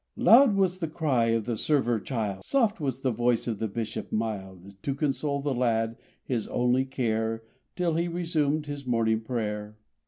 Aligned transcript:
Loud 0.15 0.55
was 0.55 0.79
the 0.79 0.87
cry 0.87 1.25
of 1.25 1.45
the 1.45 1.55
server 1.55 1.99
child, 1.99 2.43
Soft 2.43 2.79
was 2.81 3.01
the 3.01 3.11
voice 3.11 3.45
of 3.45 3.59
the 3.59 3.67
Bishop 3.67 4.11
mild; 4.11 4.73
To 4.81 4.95
console 4.95 5.41
the 5.43 5.53
lad 5.53 5.95
his 6.23 6.47
only 6.47 6.85
care 6.85 7.43
Till 7.75 7.93
he 7.93 8.07
resumed 8.07 8.65
his 8.65 8.87
morning 8.87 9.21
prayer. 9.21 9.77